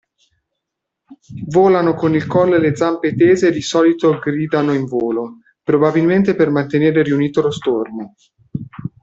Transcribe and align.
Volano 1.49 1.93
con 1.93 2.15
il 2.15 2.25
collo 2.25 2.55
e 2.55 2.59
le 2.59 2.75
zampe 2.75 3.13
tese 3.15 3.49
e 3.49 3.51
di 3.51 3.61
solito 3.61 4.17
gridano 4.17 4.73
in 4.73 4.85
volo, 4.85 5.41
probabilmente 5.61 6.33
per 6.35 6.49
mantenere 6.49 7.03
riunito 7.03 7.39
lo 7.43 7.51
stormo. 7.51 8.15